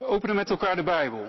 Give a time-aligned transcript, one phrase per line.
[0.00, 1.26] We openen met elkaar de Bijbel.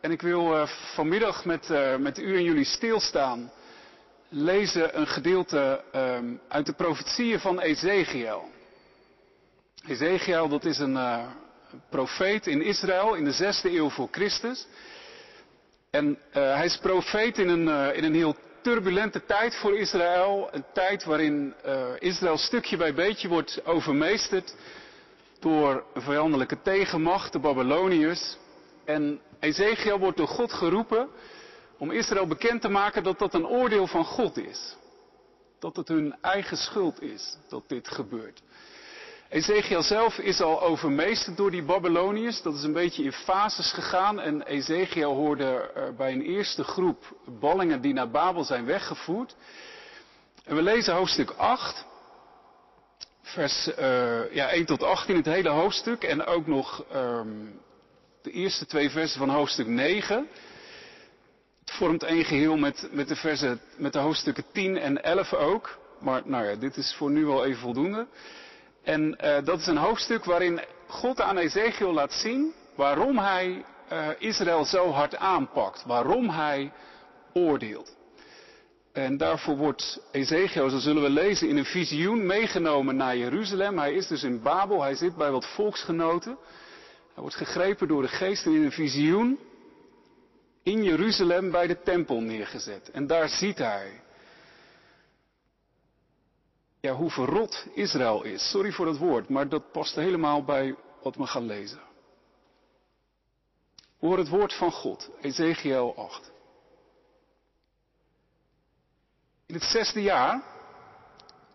[0.00, 3.52] En ik wil uh, vanmiddag met, uh, met u en jullie stilstaan.
[4.28, 8.50] Lezen een gedeelte uh, uit de profetieën van Ezekiel.
[9.86, 11.26] Ezekiel, dat is een uh,
[11.90, 14.66] profeet in Israël in de zesde eeuw voor Christus.
[15.90, 20.48] En hij is profeet in een, in een heel turbulente tijd voor Israël.
[20.52, 21.54] Een tijd waarin
[21.98, 24.54] Israël stukje bij beetje wordt overmeesterd
[25.40, 28.36] door vijandelijke tegenmacht, de Babyloniërs.
[28.84, 31.08] En Ezekiel wordt door God geroepen
[31.78, 34.76] om Israël bekend te maken dat dat een oordeel van God is.
[35.58, 38.42] Dat het hun eigen schuld is dat dit gebeurt.
[39.28, 42.42] Ezekiel zelf is al overmeesterd door die Babyloniërs.
[42.42, 44.20] Dat is een beetje in fases gegaan.
[44.20, 49.36] En Ezekiel hoorde bij een eerste groep ballingen die naar Babel zijn weggevoerd.
[50.44, 51.86] En we lezen hoofdstuk 8
[53.32, 56.02] vers uh, ja, 1 tot 18, het hele hoofdstuk.
[56.02, 57.60] En ook nog um,
[58.22, 60.28] de eerste twee versen van hoofdstuk 9.
[61.60, 65.78] Het vormt één geheel met, met, de versen, met de hoofdstukken 10 en 11 ook.
[66.00, 68.06] Maar nou ja, dit is voor nu wel even voldoende.
[68.82, 74.08] En uh, dat is een hoofdstuk waarin God aan Ezekiel laat zien waarom hij uh,
[74.18, 75.84] Israël zo hard aanpakt.
[75.86, 76.72] Waarom hij
[77.32, 77.96] oordeelt.
[78.92, 83.78] En daarvoor wordt Ezekiel, zo zullen we lezen, in een visioen meegenomen naar Jeruzalem.
[83.78, 86.36] Hij is dus in Babel, hij zit bij wat volksgenoten.
[87.14, 89.38] Hij wordt gegrepen door de geest en in een visioen
[90.62, 92.90] in Jeruzalem bij de tempel neergezet.
[92.90, 94.00] En daar ziet hij
[96.80, 98.50] ja, hoe verrot Israël is.
[98.50, 101.80] Sorry voor dat woord, maar dat past helemaal bij wat we gaan lezen.
[103.98, 106.30] Hoor het woord van God, Ezekiel 8.
[109.50, 110.34] In het zesde jaar,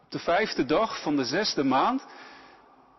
[0.04, 2.06] op de vijfde dag van de zesde maand,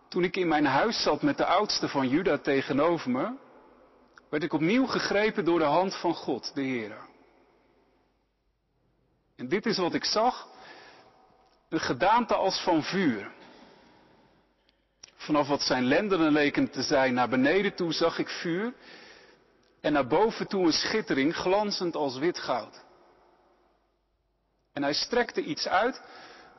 [0.09, 3.33] toen ik in mijn huis zat met de oudste van Juda tegenover me,
[4.31, 6.97] werd ik opnieuw gegrepen door de hand van God, de Heer.
[9.37, 10.49] En dit is wat ik zag,
[11.69, 13.33] een gedaante als van vuur.
[15.17, 18.73] Vanaf wat zijn lendenen leken te zijn naar beneden toe zag ik vuur
[19.81, 22.85] en naar boven toe een schittering glanzend als wit goud.
[24.76, 26.03] En hij strekte iets uit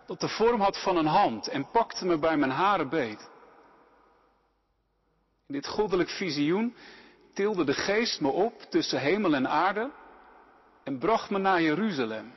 [0.05, 3.29] dat de vorm had van een hand en pakte me bij mijn haren beet.
[5.47, 6.75] In dit goddelijk visioen
[7.33, 9.91] tilde de geest me op tussen hemel en aarde
[10.83, 12.33] en bracht me naar Jeruzalem,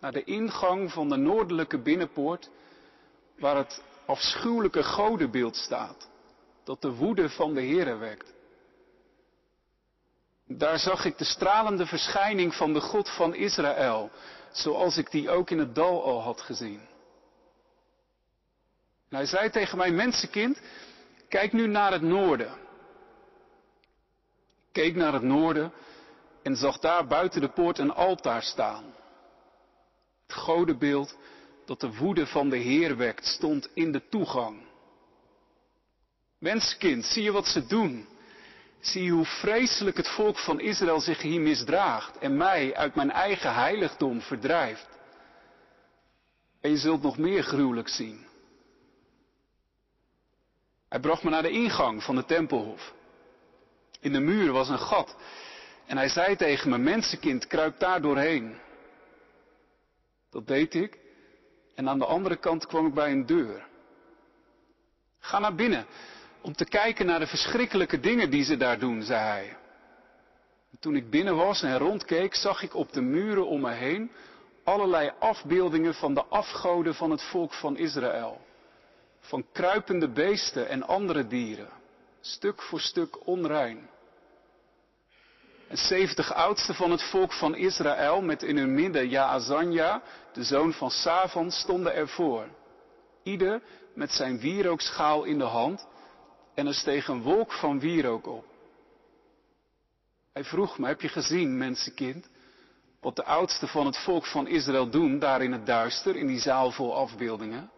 [0.00, 2.50] naar de ingang van de noordelijke binnenpoort,
[3.38, 6.08] waar het afschuwelijke godenbeeld staat,
[6.64, 8.34] dat de woede van de Heere wekt.
[10.46, 14.10] Daar zag ik de stralende verschijning van de God van Israël,
[14.58, 16.80] zoals ik die ook in het dal al had gezien.
[19.08, 20.60] En hij zei tegen mij, mensenkind,
[21.28, 22.52] kijk nu naar het noorden.
[24.66, 25.72] Ik keek naar het noorden
[26.42, 28.94] en zag daar buiten de poort een altaar staan.
[30.26, 31.16] Het godenbeeld
[31.64, 34.66] dat de woede van de Heer wekt, stond in de toegang.
[36.38, 38.08] Mensenkind, zie je wat ze doen?
[38.80, 43.54] Zie hoe vreselijk het volk van Israël zich hier misdraagt en mij uit mijn eigen
[43.54, 44.88] heiligdom verdrijft.
[46.60, 48.26] En je zult nog meer gruwelijk zien.
[50.88, 52.94] Hij bracht me naar de ingang van de tempelhof.
[54.00, 55.16] In de muur was een gat.
[55.86, 58.58] En hij zei tegen me, mensenkind, kruip daar doorheen.
[60.30, 60.98] Dat deed ik.
[61.74, 63.66] En aan de andere kant kwam ik bij een deur.
[65.18, 65.86] Ga naar binnen
[66.46, 69.56] om te kijken naar de verschrikkelijke dingen die ze daar doen, zei hij.
[70.80, 74.10] Toen ik binnen was en rondkeek, zag ik op de muren om me heen
[74.64, 78.40] allerlei afbeeldingen van de afgoden van het volk van Israël.
[79.20, 81.68] Van kruipende beesten en andere dieren,
[82.20, 83.88] stuk voor stuk onrein.
[85.68, 90.02] En zeventig oudsten van het volk van Israël, met in hun midden Jaazanja,
[90.32, 92.48] de zoon van Savan, stonden ervoor.
[93.22, 93.62] Ieder
[93.94, 95.86] met zijn wierookschaal in de hand
[96.56, 98.44] en er steeg een wolk van wierook op.
[100.32, 102.28] Hij vroeg me, heb je gezien, mensenkind,
[103.00, 106.40] wat de oudsten van het volk van Israël doen daar in het duister, in die
[106.40, 107.70] zaal vol afbeeldingen?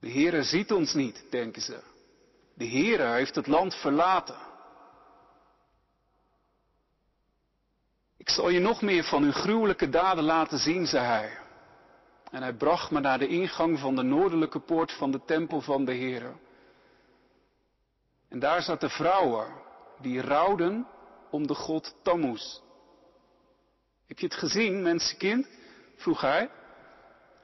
[0.00, 1.82] De Heere ziet ons niet, denken ze.
[2.54, 4.38] De Heere heeft het land verlaten.
[8.16, 11.38] Ik zal je nog meer van uw gruwelijke daden laten zien, zei hij.
[12.30, 15.84] En hij bracht me naar de ingang van de noordelijke poort van de tempel van
[15.84, 16.32] de Heere.
[18.28, 19.46] En daar zaten vrouwen
[20.00, 20.86] die rouwden
[21.30, 22.60] om de god Tammuz.
[24.06, 25.48] Heb je het gezien, mensenkind?
[25.96, 26.50] vroeg hij.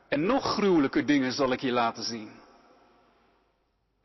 [0.08, 2.30] En nog gruwelijker dingen zal ik je laten zien.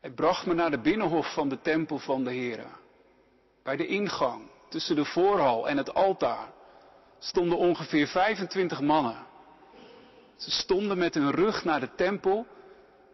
[0.00, 2.66] Hij bracht me naar de binnenhof van de tempel van de Heere.
[3.62, 6.52] Bij de ingang, tussen de voorhal en het altaar,
[7.18, 9.26] stonden ongeveer 25 mannen.
[10.36, 12.46] Ze stonden met hun rug naar de tempel,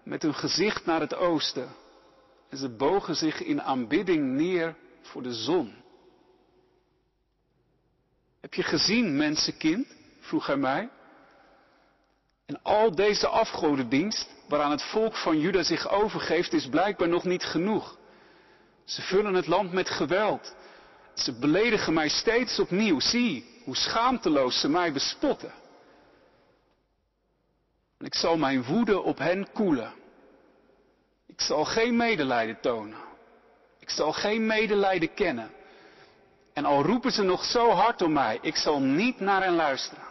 [0.03, 1.69] met hun gezicht naar het oosten.
[2.49, 5.75] En ze bogen zich in aanbidding neer voor de zon.
[8.41, 9.95] Heb je gezien, mensenkind?
[10.21, 10.91] vroeg hij mij.
[12.47, 17.45] En al deze afgodendienst, waaraan het volk van Juda zich overgeeft, is blijkbaar nog niet
[17.45, 17.99] genoeg.
[18.85, 20.55] Ze vullen het land met geweld.
[21.15, 23.01] Ze beledigen mij steeds opnieuw.
[23.01, 25.53] Zie hoe schaamteloos ze mij bespotten.
[27.99, 29.93] En ik zal mijn woede op hen koelen.
[31.37, 32.99] Ik zal geen medelijden tonen.
[33.79, 35.51] Ik zal geen medelijden kennen.
[36.53, 40.05] En al roepen ze nog zo hard om mij, ik zal niet naar hen luisteren.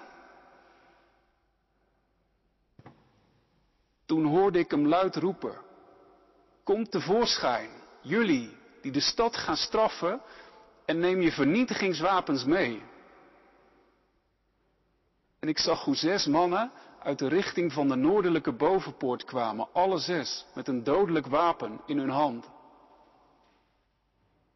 [4.05, 5.61] Toen hoorde ik hem luid roepen,
[6.63, 7.69] kom tevoorschijn,
[8.01, 10.21] jullie die de stad gaan straffen
[10.85, 12.83] en neem je vernietigingswapens mee.
[15.39, 16.71] En ik zag hoe zes mannen
[17.05, 21.97] uit de richting van de noordelijke bovenpoort kwamen, alle zes, met een dodelijk wapen in
[21.97, 22.49] hun hand.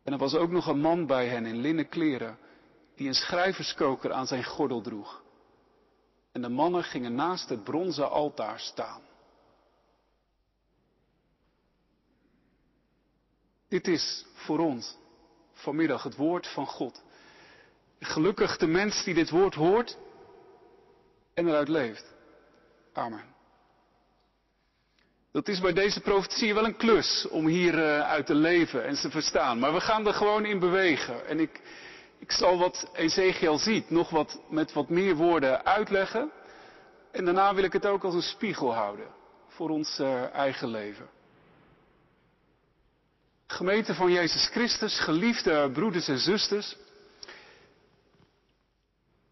[0.03, 2.37] En er was ook nog een man bij hen in linnen kleren,
[2.95, 5.23] die een schrijverskoker aan zijn gordel droeg.
[6.31, 9.01] En de mannen gingen naast het bronzen altaar staan.
[13.67, 14.97] Dit is voor ons
[15.53, 17.03] vanmiddag het woord van God.
[17.99, 19.97] Gelukkig de mens die dit woord hoort
[21.33, 22.17] en eruit leeft.
[22.93, 23.37] Amen.
[25.31, 28.95] Dat is bij deze profetie wel een klus om hier uh, uit te leven en
[28.95, 29.59] te verstaan.
[29.59, 31.27] Maar we gaan er gewoon in bewegen.
[31.27, 31.61] En ik,
[32.19, 36.31] ik zal wat Ezekiel ziet nog wat, met wat meer woorden uitleggen.
[37.11, 39.07] En daarna wil ik het ook als een spiegel houden
[39.47, 41.09] voor ons uh, eigen leven.
[43.47, 46.75] Gemeente van Jezus Christus, geliefde broeders en zusters.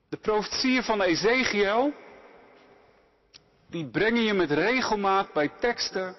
[0.09, 1.93] De profetieën van Ezekiel,
[3.69, 6.15] die brengen je met regelmaat bij teksten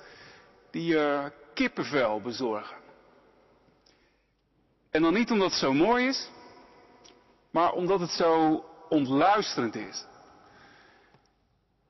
[0.70, 2.76] die je kippenvel bezorgen.
[4.90, 6.28] En dan niet omdat het zo mooi is,
[7.50, 10.06] maar omdat het zo ontluisterend is.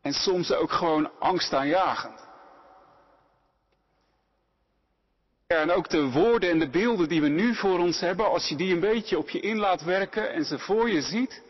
[0.02, 2.26] En soms ook gewoon angstaanjagend.
[5.46, 8.48] Ja, en ook de woorden en de beelden die we nu voor ons hebben, als
[8.48, 11.42] je die een beetje op je in laat werken en ze voor je ziet,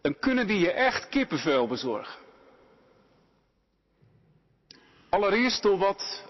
[0.00, 2.25] dan kunnen die je echt kippenvel bezorgen.
[5.16, 6.22] Allereerst door wat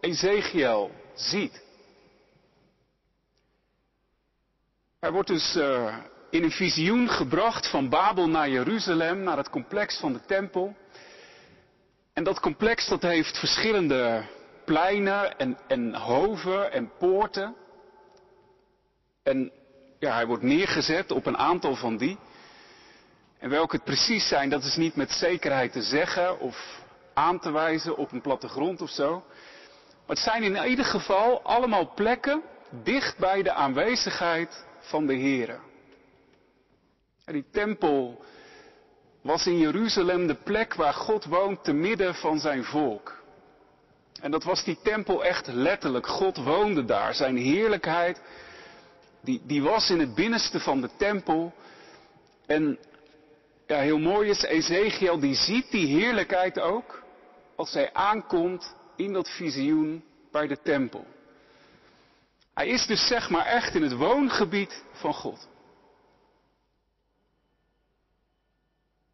[0.00, 1.62] Ezekiel ziet.
[5.00, 5.96] Hij wordt dus uh,
[6.30, 10.76] in een visioen gebracht van Babel naar Jeruzalem, naar het complex van de tempel.
[12.12, 14.24] En dat complex dat heeft verschillende
[14.64, 17.56] pleinen en, en hoven en poorten.
[19.22, 19.52] En
[19.98, 22.18] ja, hij wordt neergezet op een aantal van die.
[23.38, 26.79] En welke het precies zijn, dat is niet met zekerheid te zeggen of
[27.20, 29.10] aan te wijzen op een plattegrond of zo.
[30.06, 32.42] Maar het zijn in ieder geval allemaal plekken
[32.82, 35.58] dicht bij de aanwezigheid van de Here.
[37.24, 38.24] En die tempel
[39.22, 43.18] was in Jeruzalem de plek waar God woont te midden van zijn volk.
[44.20, 46.06] En dat was die tempel echt letterlijk.
[46.06, 47.14] God woonde daar.
[47.14, 48.20] Zijn heerlijkheid,
[49.20, 51.52] die, die was in het binnenste van de tempel.
[52.46, 52.78] En
[53.66, 57.02] ja, heel mooi is, Ezekiel die ziet die heerlijkheid ook
[57.60, 61.06] als hij aankomt in dat visioen bij de tempel.
[62.54, 65.48] Hij is dus zeg maar echt in het woongebied van God.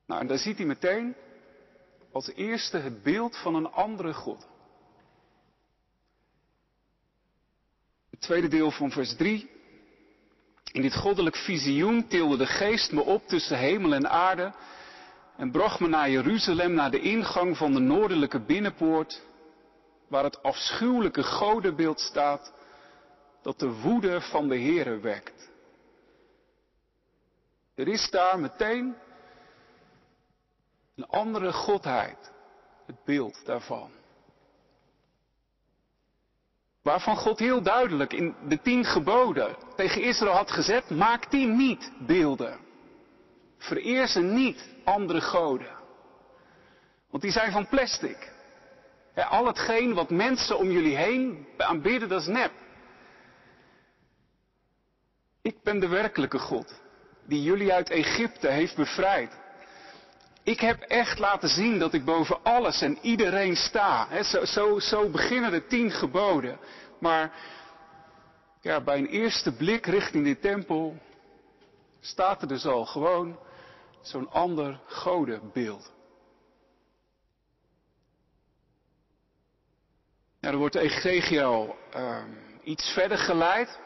[0.06, 1.14] Nou, en daar ziet hij meteen
[2.12, 4.46] als eerste het beeld van een andere God.
[8.10, 9.50] Het tweede deel van vers 3.
[10.72, 14.52] In dit goddelijk visioen tilde de geest me op tussen hemel en aarde
[15.36, 19.22] en bracht me naar Jeruzalem, naar de ingang van de noordelijke binnenpoort,
[20.08, 22.52] waar het afschuwelijke godenbeeld staat
[23.42, 25.50] dat de woede van de Heere wekt.
[27.74, 28.96] Er is daar meteen
[30.96, 32.32] een andere godheid,
[32.86, 33.90] het beeld daarvan.
[36.82, 41.92] Waarvan God heel duidelijk in de tien geboden tegen Israël had gezet, maak die niet
[41.98, 42.65] beelden.
[43.66, 45.74] Vereer ze niet andere goden.
[47.10, 48.32] Want die zijn van plastic.
[49.14, 52.52] al hetgeen wat mensen om jullie heen aanbidden, dat is nep.
[55.42, 56.80] Ik ben de werkelijke God,
[57.24, 59.38] die jullie uit Egypte heeft bevrijd.
[60.42, 64.22] ik heb echt laten zien dat ik boven alles en iedereen sta.
[64.22, 66.58] zo, zo, zo beginnen de tien geboden.
[67.00, 67.32] Maar
[68.60, 70.96] ja, bij een eerste blik richting die tempel
[72.00, 73.38] staat er dus al gewoon
[74.06, 75.92] zo'n ander godenbeeld.
[80.40, 82.22] Er wordt Ezekiel uh,
[82.62, 83.78] iets verder geleid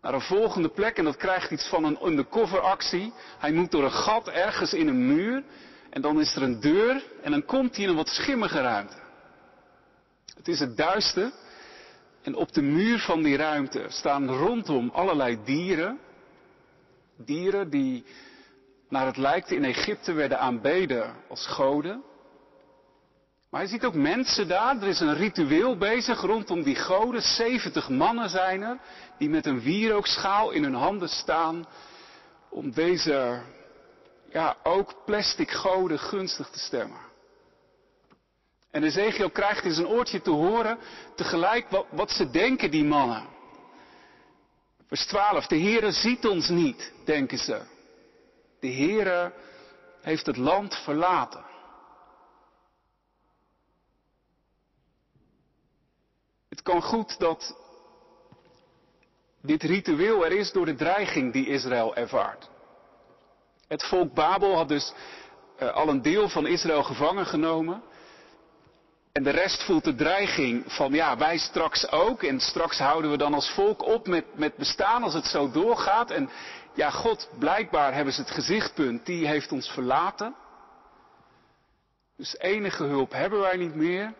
[0.00, 3.12] naar een volgende plek en dat krijgt iets van een undercover actie.
[3.38, 5.44] Hij moet door een gat ergens in een muur
[5.90, 8.96] en dan is er een deur en dan komt hij in een wat schimmige ruimte.
[10.34, 11.32] Het is het duister
[12.22, 15.98] en op de muur van die ruimte staan rondom allerlei dieren.
[17.16, 18.04] Dieren die
[18.88, 22.02] naar het lijkt in Egypte werden aanbeden als goden.
[23.50, 24.76] Maar hij ziet ook mensen daar.
[24.76, 27.22] Er is een ritueel bezig rondom die goden.
[27.22, 28.78] 70 mannen zijn er.
[29.18, 31.66] Die met een wierookschaal in hun handen staan.
[32.48, 33.42] Om deze,
[34.32, 37.00] ja, ook plastic goden gunstig te stemmen.
[38.70, 40.78] En Ezekiel krijgt in zijn oortje te horen
[41.14, 43.35] tegelijk wat, wat ze denken, die mannen.
[44.86, 45.46] Vers 12.
[45.46, 47.62] De Heere ziet ons niet, denken ze.
[48.60, 49.32] De Heere
[50.00, 51.44] heeft het land verlaten.
[56.48, 57.56] Het kan goed dat
[59.42, 62.50] dit ritueel er is door de dreiging die Israël ervaart.
[63.68, 64.92] Het volk Babel had dus
[65.58, 67.82] uh, al een deel van Israël gevangen genomen.
[69.16, 72.22] En de rest voelt de dreiging van ja, wij straks ook.
[72.22, 76.10] En straks houden we dan als volk op met, met bestaan als het zo doorgaat.
[76.10, 76.30] En
[76.74, 80.34] ja, God, blijkbaar hebben ze het gezichtpunt, die heeft ons verlaten.
[82.16, 84.14] Dus enige hulp hebben wij niet meer.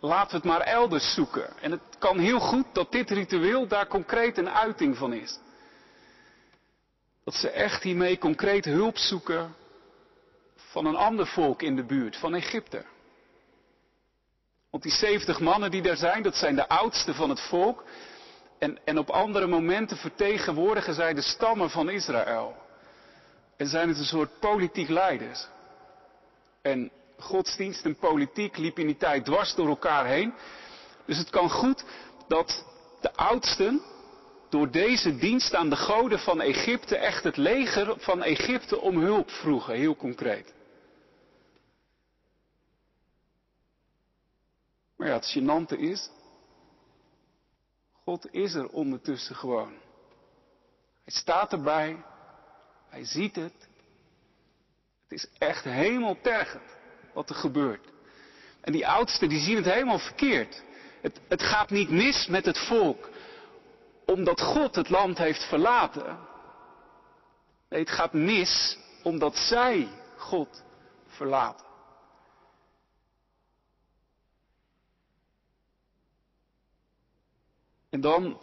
[0.00, 1.60] Laten we het maar elders zoeken.
[1.60, 5.38] En het kan heel goed dat dit ritueel daar concreet een uiting van is.
[7.24, 9.54] Dat ze echt hiermee concreet hulp zoeken
[10.56, 12.84] van een ander volk in de buurt, van Egypte.
[14.70, 17.84] Want die 70 mannen die daar zijn, dat zijn de oudsten van het volk.
[18.58, 22.56] En, en op andere momenten vertegenwoordigen zij de stammen van Israël.
[23.56, 25.46] En zijn het een soort politiek leiders.
[26.62, 30.34] En godsdienst en politiek liep in die tijd dwars door elkaar heen.
[31.06, 31.84] Dus het kan goed
[32.28, 32.64] dat
[33.00, 33.82] de oudsten
[34.48, 39.30] door deze dienst aan de goden van Egypte echt het leger van Egypte om hulp
[39.30, 40.54] vroegen, heel concreet.
[44.98, 46.10] Maar ja, het gênante is,
[48.04, 49.72] God is er ondertussen gewoon.
[51.04, 52.04] Hij staat erbij,
[52.88, 53.68] hij ziet het.
[55.02, 56.76] Het is echt hemeltergend
[57.14, 57.88] wat er gebeurt.
[58.60, 60.62] En die oudsten die zien het helemaal verkeerd.
[61.02, 63.10] Het, het gaat niet mis met het volk
[64.04, 66.18] omdat God het land heeft verlaten.
[67.68, 70.62] Nee, het gaat mis omdat zij God
[71.06, 71.67] verlaten.
[77.90, 78.38] En dan,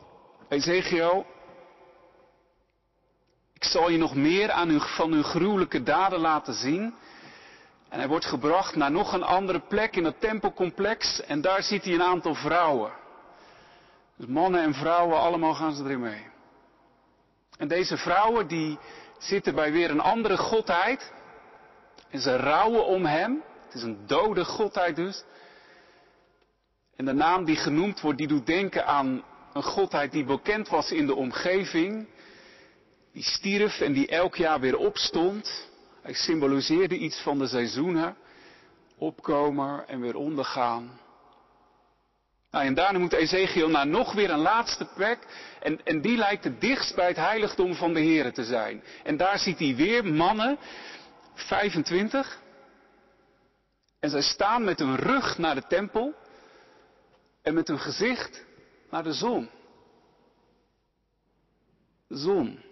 [0.49, 1.25] Ezekiel,
[3.53, 6.93] ik zal je nog meer aan uw, van uw gruwelijke daden laten zien.
[7.89, 11.83] En hij wordt gebracht naar nog een andere plek in het tempelcomplex en daar ziet
[11.83, 12.91] hij een aantal vrouwen.
[14.17, 16.25] Dus mannen en vrouwen, allemaal gaan ze erin mee.
[17.57, 18.79] En deze vrouwen die
[19.17, 21.13] zitten bij weer een andere godheid.
[22.09, 23.43] En ze rouwen om hem.
[23.65, 25.23] Het is een dode godheid dus.
[26.95, 29.23] En de naam die genoemd wordt, die doet denken aan
[29.55, 32.07] een godheid die bekend was in de omgeving.
[33.13, 35.69] Die stierf en die elk jaar weer opstond.
[36.01, 38.15] Hij symboliseerde iets van de seizoenen.
[38.97, 40.99] Opkomen en weer ondergaan.
[42.51, 45.19] Nou, en daarna moet Ezekiel naar nog weer een laatste plek.
[45.61, 48.83] En, en die lijkt het dichtst bij het heiligdom van de Here te zijn.
[49.03, 50.57] En daar ziet hij weer mannen,
[51.33, 52.39] 25.
[53.99, 56.13] En zij staan met hun rug naar de tempel.
[57.41, 58.44] En met hun gezicht
[59.03, 59.49] zon.
[62.07, 62.63] De zon.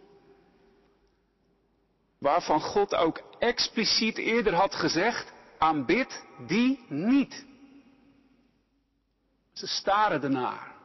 [2.17, 7.45] Waarvan God ook expliciet eerder had gezegd, aanbid die niet.
[9.53, 10.75] Ze staren ernaar.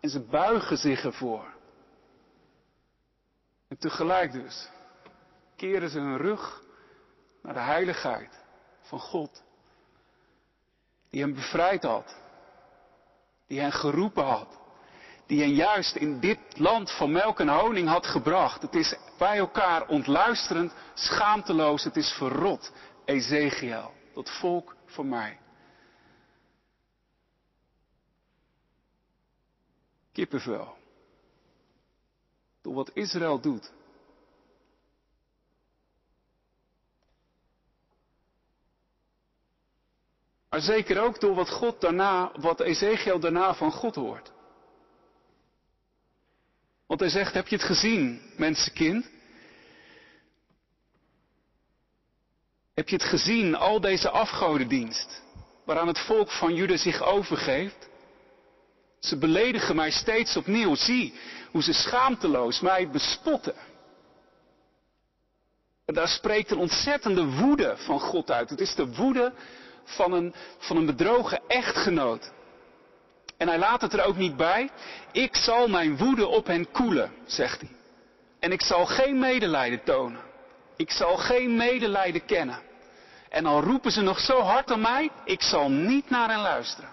[0.00, 1.54] En ze buigen zich ervoor.
[3.68, 4.68] En tegelijk dus
[5.56, 6.62] keren ze hun rug
[7.42, 8.44] naar de heiligheid
[8.80, 9.42] van God.
[11.10, 12.21] Die hem bevrijd had.
[13.52, 14.62] Die hen geroepen had
[15.32, 18.62] die hen juist in dit land van melk en honing had gebracht.
[18.62, 22.72] Het is bij elkaar ontluisterend, schaamteloos, het is verrot.
[23.04, 25.38] Ezekiel, dat volk voor mij.
[30.12, 30.76] Kippenvel.
[32.62, 33.72] Door wat Israël doet.
[40.52, 44.32] Maar zeker ook door wat God daarna, wat Ezekiel daarna van God hoort.
[46.86, 49.10] Want hij zegt, heb je het gezien, mensenkind?
[52.74, 55.22] Heb je het gezien, al deze afgodendienst,
[55.64, 57.88] waaraan het volk van Juda zich overgeeft?
[58.98, 60.74] Ze beledigen mij steeds opnieuw.
[60.74, 61.14] Zie
[61.50, 63.54] hoe ze schaamteloos mij bespotten.
[65.84, 68.50] En daar spreekt een ontzettende woede van God uit.
[68.50, 69.32] Het is de woede
[69.84, 72.32] van een, van een bedrogen echtgenoot.
[73.36, 74.70] En hij laat het er ook niet bij.
[75.12, 77.70] Ik zal mijn woede op hen koelen, zegt hij.
[78.40, 80.20] En ik zal geen medelijden tonen.
[80.76, 82.62] Ik zal geen medelijden kennen.
[83.28, 86.90] En al roepen ze nog zo hard aan mij, ik zal niet naar hen luisteren.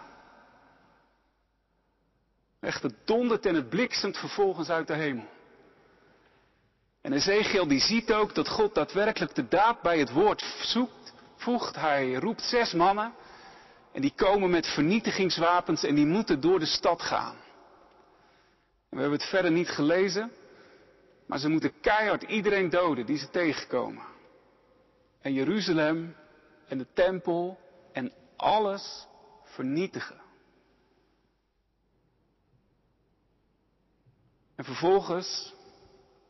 [2.59, 5.27] Echt, het dondert en het bliksemt vervolgens uit de hemel.
[7.01, 10.98] En Ezekiel die ziet ook dat God daadwerkelijk de daad bij het woord zoekt,
[11.39, 11.75] voegt.
[11.75, 13.13] Hij roept zes mannen
[13.91, 17.35] en die komen met vernietigingswapens en die moeten door de stad gaan.
[18.89, 20.31] En we hebben het verder niet gelezen,
[21.25, 24.03] maar ze moeten keihard iedereen doden die ze tegenkomen.
[25.21, 26.15] En Jeruzalem
[26.67, 27.59] en de tempel
[27.91, 29.07] en alles
[29.43, 30.21] vernietigen.
[34.55, 35.53] En vervolgens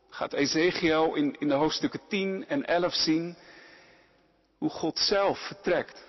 [0.08, 3.36] gaat Ezekiel in, in de hoofdstukken 10 en 11 zien
[4.60, 6.02] hoe God zelf vertrekt.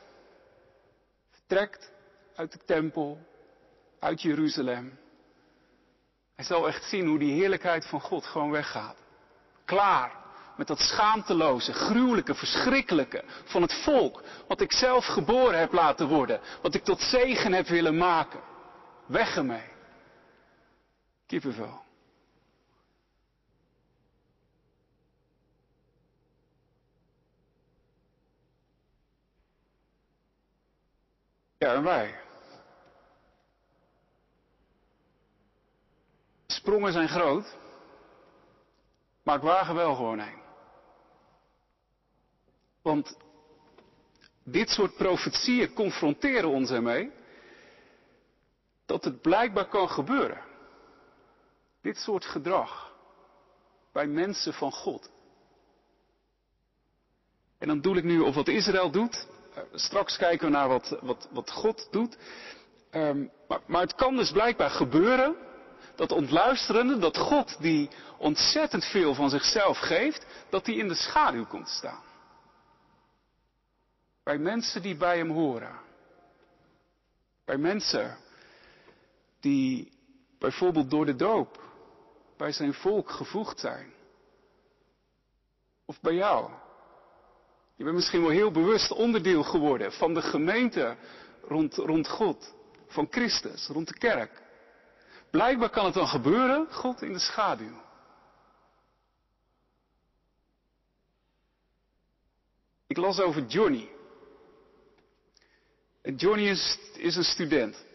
[1.30, 1.92] Vertrekt
[2.36, 3.18] uit de tempel,
[4.00, 5.00] uit Jeruzalem.
[6.36, 8.98] Hij zal echt zien hoe die heerlijkheid van God gewoon weggaat.
[9.66, 10.20] Klaar
[10.58, 14.24] met dat schaamteloze, gruwelijke, verschrikkelijke van het volk.
[14.48, 16.40] Wat ik zelf geboren heb laten worden.
[16.62, 18.40] Wat ik tot zegen heb willen maken.
[19.06, 19.70] Weg ermee.
[21.28, 21.82] Kippenvel.
[31.62, 32.20] Ja, en wij.
[36.48, 37.56] Sprongen zijn groot,
[39.24, 40.42] maar ik wagen wel gewoon heen.
[42.82, 43.18] Want
[44.44, 47.12] dit soort profetieën confronteren ons ermee
[48.86, 50.42] dat het blijkbaar kan gebeuren.
[51.82, 52.94] Dit soort gedrag
[53.92, 55.12] bij mensen van God.
[57.58, 59.28] En dan doe ik nu op wat Israël doet,
[59.74, 62.18] straks kijken we naar wat, wat, wat God doet.
[62.92, 65.36] Um, maar, maar het kan dus blijkbaar gebeuren
[65.96, 71.46] dat ontluisterende, dat God die ontzettend veel van zichzelf geeft, dat die in de schaduw
[71.46, 72.04] komt staan.
[74.24, 75.80] Bij mensen die bij hem horen.
[77.46, 78.18] Bij mensen
[79.40, 79.92] die
[80.40, 81.60] bijvoorbeeld door de doop
[82.38, 83.94] bij zijn volk gevoegd zijn.
[85.86, 86.52] Of bij jou.
[87.82, 90.98] Je bent misschien wel heel bewust onderdeel geworden van de gemeente
[91.44, 92.54] rond, rond God,
[92.88, 94.42] van Christus, rond de kerk.
[95.32, 97.82] Blijkbaar kan het dan gebeuren, God in de schaduw.
[102.88, 103.90] Ik las over Johnny.
[106.02, 107.86] En Johnny is, is een student.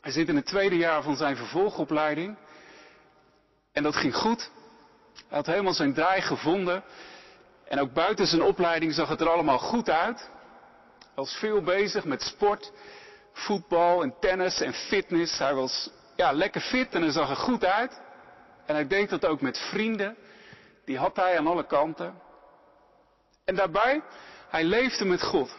[0.00, 2.38] Hij zit in het tweede jaar van zijn vervolgopleiding.
[3.72, 4.50] En dat ging goed.
[5.14, 6.84] Hij had helemaal zijn draai gevonden.
[7.68, 10.18] En ook buiten zijn opleiding zag het er allemaal goed uit.
[10.98, 12.72] Hij was veel bezig met sport,
[13.32, 15.38] voetbal en tennis en fitness.
[15.38, 18.00] Hij was ja, lekker fit en hij zag er goed uit.
[18.66, 20.16] En hij deed dat ook met vrienden.
[20.84, 22.14] Die had hij aan alle kanten.
[23.44, 24.02] En daarbij,
[24.48, 25.58] hij leefde met God.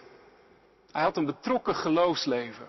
[0.92, 2.68] Hij had een betrokken geloofsleven.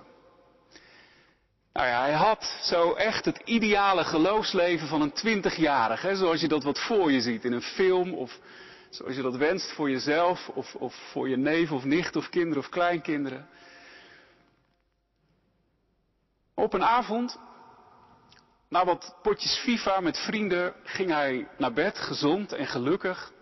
[1.73, 6.17] Nou ja, hij had zo echt het ideale geloofsleven van een twintigjarige.
[6.17, 8.39] Zoals je dat wat voor je ziet in een film of
[8.91, 12.63] Zoals je dat wenst voor jezelf of, of voor je neef of nicht of kinderen
[12.63, 13.49] of kleinkinderen.
[16.55, 17.39] Op een avond,
[18.69, 23.33] na wat potjes FIFA met vrienden, ging hij naar bed, gezond en gelukkig.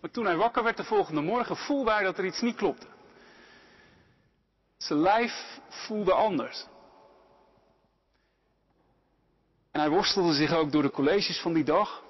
[0.00, 2.86] Maar toen hij wakker werd de volgende morgen, voelde hij dat er iets niet klopte.
[4.76, 6.66] Zijn lijf voelde anders.
[9.70, 12.04] En hij worstelde zich ook door de colleges van die dag.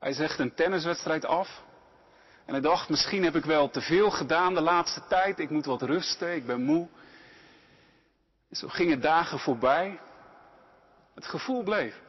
[0.00, 1.62] Hij zegt een tenniswedstrijd af.
[2.44, 5.38] En hij dacht, misschien heb ik wel te veel gedaan de laatste tijd.
[5.38, 6.88] Ik moet wat rusten, ik ben moe.
[8.48, 10.00] En zo gingen dagen voorbij.
[11.14, 12.00] Het gevoel bleef.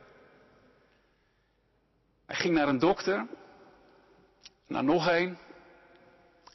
[2.26, 3.28] Hij ging naar een dokter.
[4.68, 5.38] Naar nog een.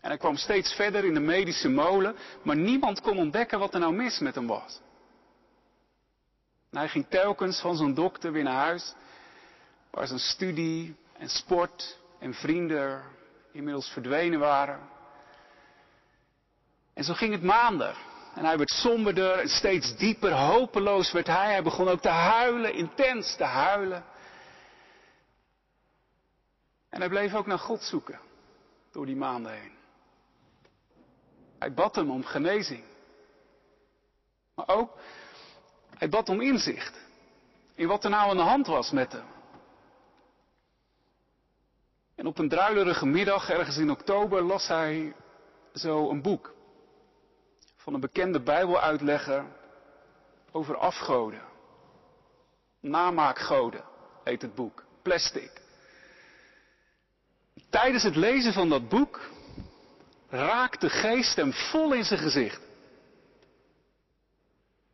[0.00, 2.16] En hij kwam steeds verder in de medische molen.
[2.42, 4.80] Maar niemand kon ontdekken wat er nou mis met hem was.
[6.70, 8.94] En hij ging telkens van zo'n dokter weer naar huis.
[9.90, 13.02] Waar zijn studie, en sport en vrienden
[13.52, 14.88] inmiddels verdwenen waren.
[16.94, 17.94] En zo ging het maanden.
[18.34, 21.52] En hij werd somberder en steeds dieper, hopeloos werd hij.
[21.52, 24.04] Hij begon ook te huilen, intens te huilen.
[26.88, 28.20] En hij bleef ook naar God zoeken
[28.92, 29.72] door die maanden heen.
[31.58, 32.84] Hij bad hem om genezing.
[34.54, 34.98] Maar ook,
[35.96, 36.94] hij bad om inzicht
[37.74, 39.35] in wat er nou aan de hand was met hem.
[42.16, 45.14] En op een druilerige middag, ergens in oktober, las hij
[45.74, 46.54] zo een boek
[47.76, 49.44] van een bekende Bijbeluitlegger
[50.52, 51.42] over afgoden.
[52.80, 53.84] Namaakgoden
[54.24, 55.50] heet het boek, plastic.
[57.70, 59.20] Tijdens het lezen van dat boek
[60.28, 62.60] raakte de geest hem vol in zijn gezicht.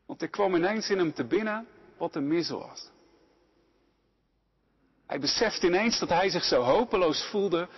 [0.07, 2.92] Want er kwam ineens in hem te binnen wat er mis was.
[5.13, 7.69] Hij besefte ineens dat hij zich zo hopeloos voelde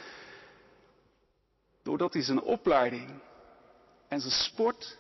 [1.83, 3.11] doordat hij zijn opleiding
[4.09, 4.99] en zijn sport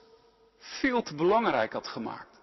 [0.58, 2.40] veel te belangrijk had gemaakt.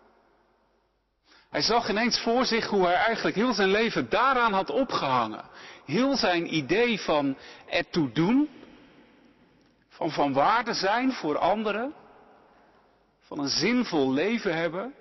[1.50, 5.46] Hij zag ineens voor zich hoe hij eigenlijk heel zijn leven daaraan had opgehangen.
[5.86, 8.50] Heel zijn idee van ertoe doen,
[9.90, 11.94] van van waarde zijn voor anderen,
[13.20, 14.94] van een zinvol leven hebben,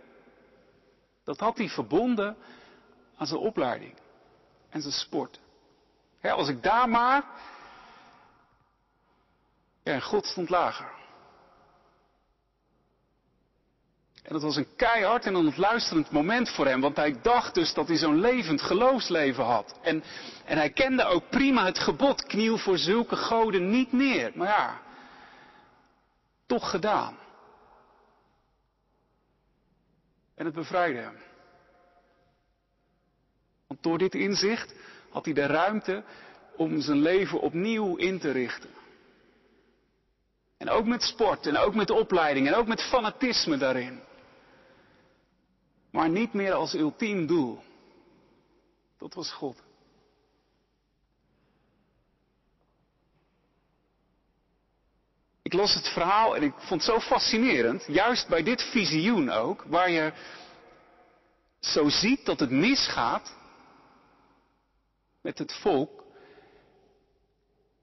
[1.24, 2.36] dat had hij verbonden
[3.16, 3.99] aan zijn opleiding
[4.70, 5.40] en zijn sport.
[6.22, 7.24] als ik daar maar.
[9.82, 10.98] Ja, en God stond lager.
[14.22, 17.88] En dat was een keihard en ontluisterend moment voor hem, want hij dacht dus dat
[17.88, 19.78] hij zo'n levend geloofsleven had.
[19.82, 20.02] En,
[20.44, 24.32] en hij kende ook prima het gebod, kniel voor zulke goden niet meer.
[24.34, 24.80] Maar ja,
[26.46, 27.18] toch gedaan.
[30.34, 31.29] En het bevrijdde hem.
[33.80, 34.74] Door dit inzicht
[35.10, 36.04] had hij de ruimte
[36.56, 38.70] om zijn leven opnieuw in te richten.
[40.58, 44.00] En ook met sport en ook met opleiding en ook met fanatisme daarin.
[45.90, 47.62] Maar niet meer als ultiem doel.
[48.98, 49.62] Dat was God.
[55.42, 59.64] Ik las het verhaal en ik vond het zo fascinerend, juist bij dit visioen ook,
[59.66, 60.12] waar je
[61.60, 63.36] zo ziet dat het misgaat
[65.20, 66.04] met het volk,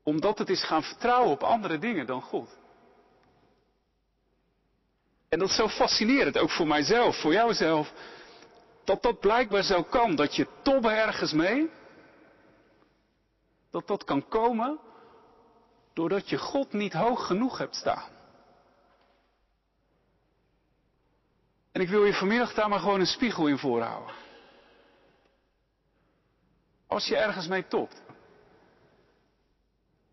[0.04, 2.58] omdat het is gaan vertrouwen op andere dingen dan God.
[5.30, 7.94] En dat is zo fascinerend, ook voor mijzelf, voor jouzelf,
[8.84, 11.70] dat dat blijkbaar zo kan, dat je top ergens mee,
[13.72, 14.80] dat dat kan komen
[15.94, 18.10] doordat je God niet hoog genoeg hebt staan.
[21.72, 24.16] En ik wil je vanmiddag daar maar gewoon een spiegel in voorhouden.
[26.88, 28.02] Als je ergens mee topt.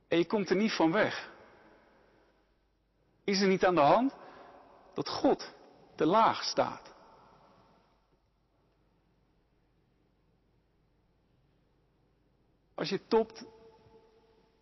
[0.09, 1.33] En je komt er niet van weg.
[3.25, 4.15] Is er niet aan de hand
[4.95, 5.53] dat God
[5.95, 6.95] te laag staat?
[12.75, 13.45] Als je topt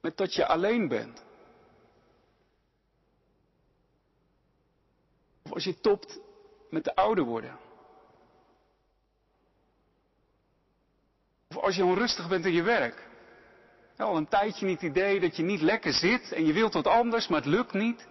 [0.00, 1.24] met dat je alleen bent.
[5.42, 6.20] Of als je topt
[6.70, 7.58] met de ouder worden.
[11.52, 13.08] Of als je onrustig bent in je werk.
[13.96, 16.86] Al een tijdje niet het idee dat je niet lekker zit en je wilt wat
[16.86, 18.06] anders, maar het lukt niet.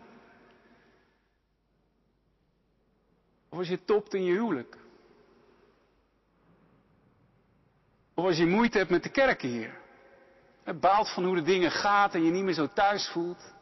[3.49, 4.77] Of als je topt in je huwelijk.
[8.13, 9.79] Of als je moeite hebt met de kerken hier.
[10.79, 13.53] Baalt van hoe de dingen gaat en je niet meer zo thuis voelt.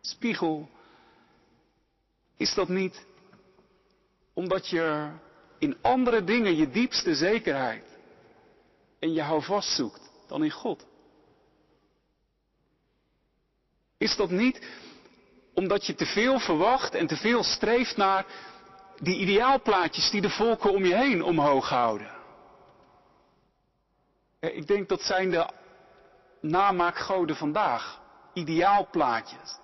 [0.00, 0.68] Spiegel.
[2.36, 3.06] Is dat niet
[4.32, 5.12] omdat je
[5.58, 7.84] in andere dingen je diepste zekerheid
[8.98, 10.86] en je houvast zoekt dan in God?
[13.98, 14.66] Is dat niet
[15.54, 18.26] omdat je te veel verwacht en te veel streeft naar
[19.00, 22.12] die ideaalplaatjes die de volken om je heen omhoog houden?
[24.40, 25.48] Ik denk dat zijn de
[26.40, 28.02] namaakgoden vandaag.
[28.32, 29.58] Ideaalplaatjes.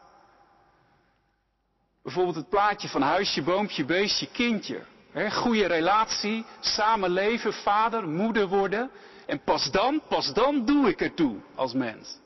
[2.03, 4.85] Bijvoorbeeld het plaatje van huisje, boompje, beestje, kindje.
[5.15, 8.91] Goede relatie, samenleven, vader, moeder worden.
[9.27, 12.19] En pas dan, pas dan doe ik ertoe als mens.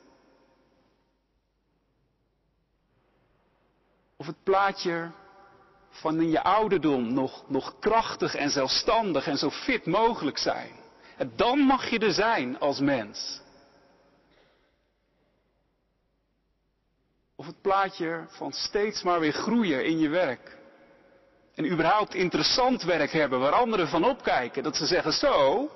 [4.17, 5.11] Of het plaatje
[5.89, 10.71] van in je ouderdom nog, nog krachtig en zelfstandig en zo fit mogelijk zijn.
[11.17, 13.41] En dan mag je er zijn als mens.
[17.35, 20.57] Of het plaatje van steeds maar weer groeien in je werk.
[21.55, 24.63] En überhaupt interessant werk hebben waar anderen van opkijken.
[24.63, 25.69] Dat ze zeggen zo.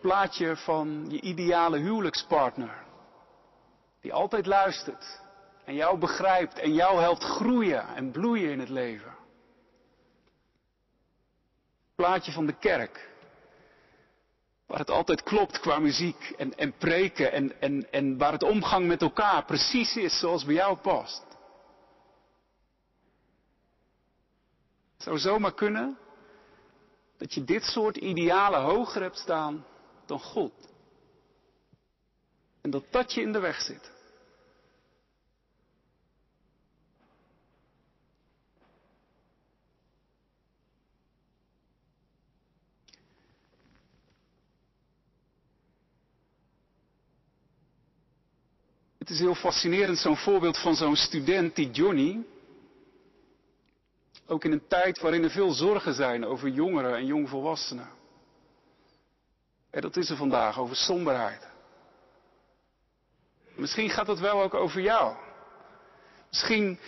[0.00, 2.86] Plaatje van je ideale huwelijkspartner.
[4.00, 5.20] Die altijd luistert
[5.64, 9.16] en jou begrijpt en jou helpt groeien en bloeien in het leven.
[11.94, 13.07] Plaatje van de kerk.
[14.68, 18.86] Waar het altijd klopt qua muziek en, en preken en, en, en waar het omgang
[18.86, 21.24] met elkaar precies is zoals bij jou past.
[24.92, 25.98] Het zou zomaar kunnen
[27.16, 29.64] dat je dit soort idealen hoger hebt staan
[30.06, 30.52] dan God.
[32.60, 33.92] En dat dat je in de weg zit.
[49.08, 52.24] Het is heel fascinerend, zo'n voorbeeld van zo'n student, die Johnny.
[54.26, 57.88] Ook in een tijd waarin er veel zorgen zijn over jongeren en jongvolwassenen.
[59.70, 61.46] En dat is er vandaag, over somberheid.
[63.54, 65.16] Misschien gaat het wel ook over jou.
[66.28, 66.78] Misschien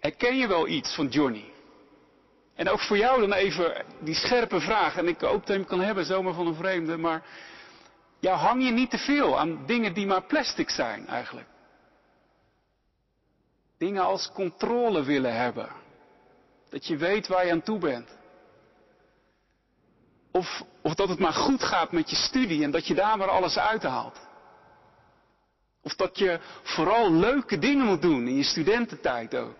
[0.00, 1.52] herken je wel iets van Johnny.
[2.54, 4.96] En ook voor jou dan even die scherpe vraag.
[4.96, 6.96] En ik hoop dat je hem kan hebben, zomaar van een vreemde.
[6.96, 7.22] Maar
[8.18, 11.50] ja, hang je niet te veel aan dingen die maar plastic zijn eigenlijk.
[13.82, 15.68] Dingen als controle willen hebben.
[16.70, 18.08] Dat je weet waar je aan toe bent.
[20.32, 23.28] Of, of dat het maar goed gaat met je studie en dat je daar maar
[23.28, 24.20] alles uithaalt.
[25.82, 29.58] Of dat je vooral leuke dingen moet doen in je studententijd ook.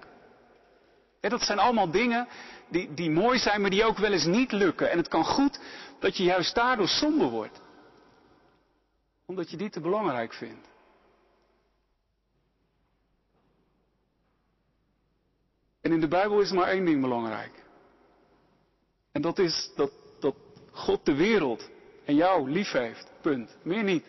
[1.20, 2.28] dat zijn allemaal dingen
[2.68, 4.90] die, die mooi zijn, maar die ook wel eens niet lukken.
[4.90, 5.60] En het kan goed
[5.98, 7.60] dat je juist daardoor somber wordt.
[9.26, 10.71] Omdat je die te belangrijk vindt.
[15.92, 17.62] En in de Bijbel is maar één ding belangrijk.
[19.12, 20.34] En dat is dat, dat
[20.70, 21.68] God de wereld
[22.04, 23.10] en jou lief heeft.
[23.20, 23.56] Punt.
[23.62, 24.04] Meer niet.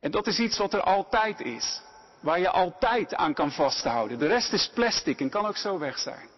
[0.00, 1.82] En dat is iets wat er altijd is.
[2.20, 4.18] Waar je altijd aan kan vasthouden.
[4.18, 6.28] De rest is plastic en kan ook zo weg zijn.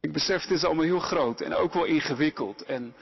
[0.00, 2.62] Ik besef het is allemaal heel groot en ook wel ingewikkeld.
[2.62, 2.94] En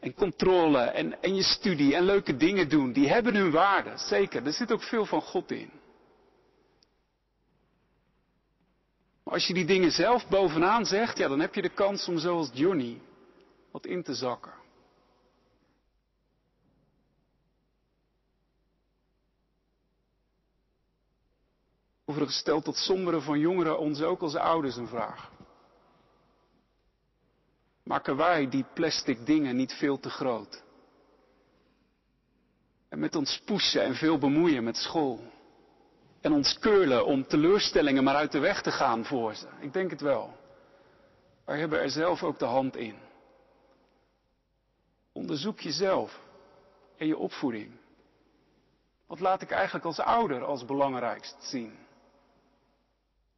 [0.00, 3.92] en controle en, en je studie en leuke dingen doen, die hebben hun waarde.
[3.96, 5.70] Zeker, er zit ook veel van God in.
[9.22, 12.18] Maar als je die dingen zelf bovenaan zegt, ja, dan heb je de kans om
[12.18, 13.00] zoals Johnny
[13.70, 14.52] wat in te zakken.
[22.04, 25.30] Overigens stelt dat sombere van jongeren ons ook als ouders een vraag.
[27.86, 30.62] Maken wij die plastic dingen niet veel te groot?
[32.88, 35.20] En met ons pushen en veel bemoeien met school.
[36.20, 39.48] En ons keulen om teleurstellingen maar uit de weg te gaan voor ze.
[39.60, 40.36] Ik denk het wel.
[41.44, 42.96] Wij hebben er zelf ook de hand in.
[45.12, 46.20] Onderzoek jezelf
[46.96, 47.72] en je opvoeding.
[49.06, 51.78] Wat laat ik eigenlijk als ouder als belangrijkst zien?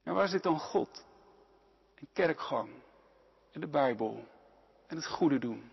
[0.02, 1.04] En waar zit dan God?
[1.94, 2.70] En kerkgang
[3.52, 4.26] en de Bijbel
[4.88, 5.70] en het goede doen.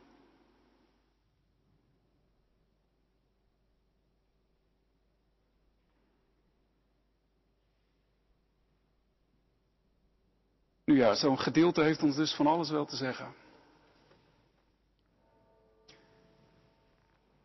[10.84, 13.34] Nu ja, zo'n gedeelte heeft ons dus van alles wel te zeggen.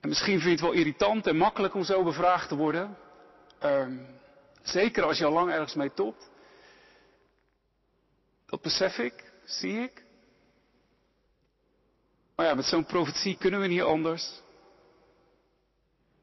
[0.01, 2.97] En misschien vind je het wel irritant en makkelijk om zo bevraagd te worden.
[3.63, 4.07] Um,
[4.63, 6.31] zeker als je al lang ergens mee topt.
[8.47, 10.05] Dat besef ik, zie ik.
[12.55, 14.41] Met zo'n profetie kunnen we niet anders.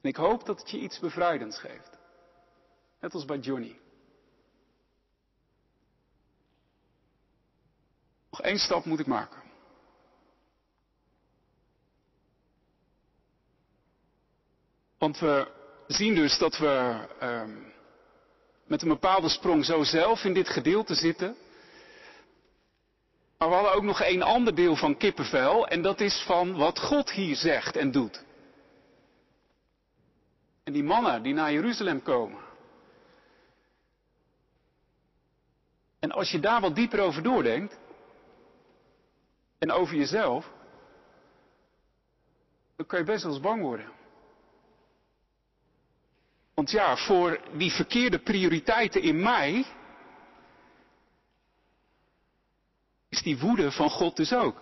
[0.02, 1.98] En ik hoop dat het je iets bevrijdends geeft.
[3.00, 3.80] Net als bij Johnny.
[8.30, 9.42] Nog één stap moet ik maken.
[14.98, 15.48] Want we
[15.88, 17.74] zien dus dat we um,
[18.66, 21.36] met een bepaalde sprong zo zelf in dit gedeelte zitten.
[23.38, 26.80] Maar we hadden ook nog een ander deel van kippenvel en dat is van wat
[26.80, 28.26] God hier zegt en doet.
[30.64, 32.40] En die mannen die naar Jeruzalem komen.
[36.00, 37.78] En als je daar wat dieper over doordenkt,
[39.58, 40.52] en over jezelf,
[42.76, 43.92] dan kan je best wel eens bang worden.
[46.54, 49.66] Want ja, voor die verkeerde prioriteiten in mij,
[53.18, 54.62] is die woede van God dus ook.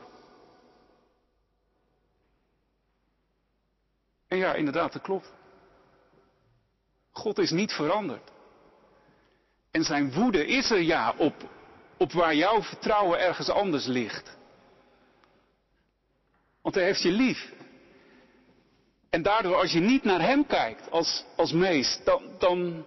[4.27, 5.33] En ja, inderdaad, dat klopt.
[7.11, 8.31] God is niet veranderd.
[9.71, 11.33] En zijn woede is er ja op
[11.97, 14.37] op waar jouw vertrouwen ergens anders ligt.
[16.61, 17.53] Want hij heeft je lief.
[19.09, 22.85] En daardoor, als je niet naar hem kijkt als, als meest, dan, dan,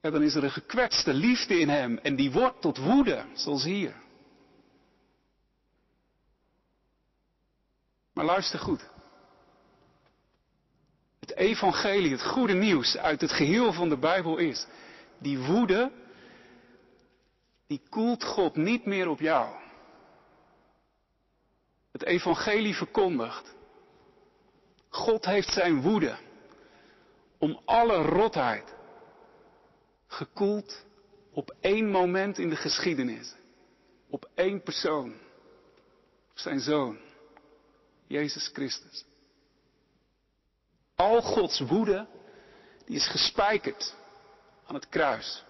[0.00, 1.98] dan is er een gekwetste liefde in hem.
[1.98, 4.03] En die wordt tot woede, zoals hier.
[8.14, 8.90] Maar luister goed.
[11.20, 14.66] Het evangelie, het goede nieuws uit het geheel van de Bijbel is,
[15.18, 15.92] die woede,
[17.66, 19.54] die koelt God niet meer op jou.
[21.92, 23.54] Het evangelie verkondigt.
[24.88, 26.16] God heeft zijn woede
[27.38, 28.74] om alle rotheid
[30.06, 30.84] gekoeld
[31.32, 33.34] op één moment in de geschiedenis.
[34.10, 35.14] Op één persoon.
[36.34, 36.98] Zijn zoon.
[38.06, 39.04] Jezus Christus.
[40.94, 42.06] Al Gods woede,
[42.86, 43.94] die is gespijkerd
[44.66, 45.44] aan het kruis.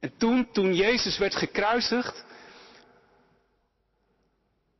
[0.00, 2.24] En toen, toen Jezus werd gekruisigd,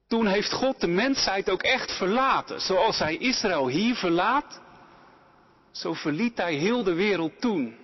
[0.06, 2.60] toen heeft God de mensheid ook echt verlaten.
[2.60, 4.60] Zoals hij Israël hier verlaat,
[5.70, 7.76] zo verliet hij heel de wereld toen.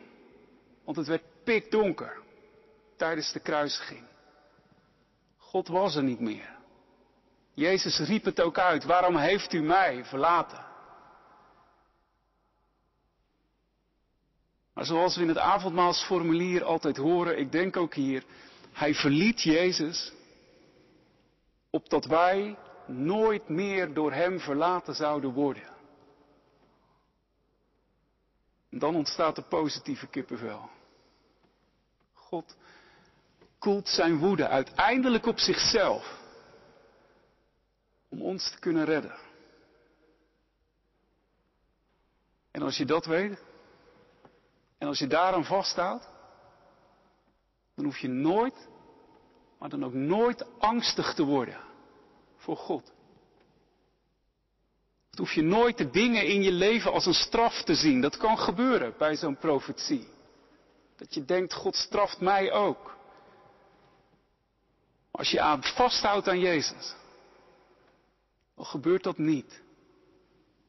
[0.84, 2.22] Want het werd pikdonker
[2.96, 4.04] tijdens de kruisiging.
[5.36, 6.53] God was er niet meer.
[7.54, 8.84] Jezus riep het ook uit.
[8.84, 10.64] Waarom heeft u mij verlaten?
[14.74, 18.24] Maar zoals we in het avondmaalsformulier altijd horen, ik denk ook hier,
[18.72, 20.12] hij verliet Jezus
[21.70, 25.72] opdat wij nooit meer door Hem verlaten zouden worden.
[28.70, 30.70] En dan ontstaat de positieve kippenvel.
[32.12, 32.56] God
[33.58, 36.23] koelt zijn woede uiteindelijk op zichzelf
[38.14, 39.14] om ons te kunnen redden.
[42.50, 43.42] En als je dat weet,
[44.78, 46.08] en als je daaraan vasthoudt,
[47.74, 48.68] dan hoef je nooit,
[49.58, 51.60] maar dan ook nooit angstig te worden
[52.36, 52.84] voor God.
[55.10, 58.00] Dan hoef je nooit de dingen in je leven als een straf te zien.
[58.00, 60.08] Dat kan gebeuren bij zo'n profetie.
[60.96, 62.96] Dat je denkt, God straft mij ook.
[65.10, 66.94] Als je aan vasthoudt aan Jezus,
[68.54, 69.62] dan gebeurt dat niet.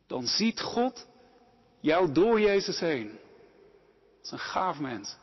[0.08, 1.08] Dan ziet God
[1.80, 3.20] jou door Jezus heen.
[4.22, 5.18] Als een gaaf mens.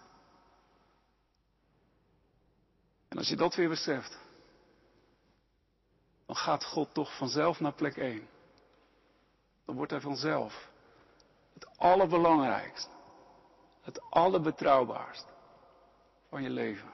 [3.09, 4.18] En als je dat weer beseft,
[6.27, 8.29] dan gaat God toch vanzelf naar plek 1.
[9.64, 10.70] Dan wordt hij vanzelf
[11.53, 12.90] het allerbelangrijkste,
[13.81, 15.27] het allerbetrouwbaarst
[16.29, 16.92] van je leven.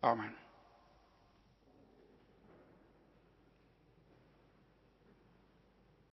[0.00, 0.41] Amen.